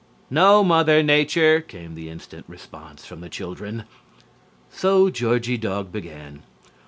[0.31, 3.83] "No, Mother Nature!" came the instant response from the children.
[4.71, 6.41] So Georgie Dog began.